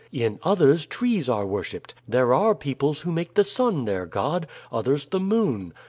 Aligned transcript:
In 0.11 0.39
others 0.41 0.87
trees 0.87 1.29
are 1.29 1.45
worshiped. 1.45 1.93
There 2.07 2.33
are 2.33 2.55
peoples 2.55 3.01
who 3.01 3.11
make 3.11 3.35
the 3.35 3.43
sun 3.43 3.85
their 3.85 4.07
god. 4.07 4.47
Others 4.71 5.05
the 5.05 5.19
moon. 5.19 5.75